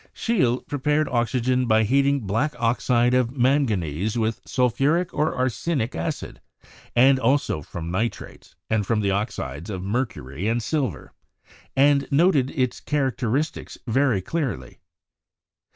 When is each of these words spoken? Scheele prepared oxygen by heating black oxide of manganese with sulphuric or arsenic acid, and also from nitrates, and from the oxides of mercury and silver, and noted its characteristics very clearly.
Scheele 0.15 0.65
prepared 0.65 1.07
oxygen 1.09 1.67
by 1.67 1.83
heating 1.83 2.21
black 2.21 2.55
oxide 2.57 3.13
of 3.13 3.37
manganese 3.37 4.17
with 4.17 4.41
sulphuric 4.47 5.13
or 5.13 5.35
arsenic 5.35 5.93
acid, 5.93 6.41
and 6.95 7.19
also 7.19 7.61
from 7.61 7.91
nitrates, 7.91 8.55
and 8.67 8.83
from 8.87 9.01
the 9.01 9.11
oxides 9.11 9.69
of 9.69 9.83
mercury 9.83 10.47
and 10.47 10.63
silver, 10.63 11.13
and 11.75 12.11
noted 12.11 12.49
its 12.49 12.79
characteristics 12.79 13.77
very 13.85 14.23
clearly. 14.23 14.79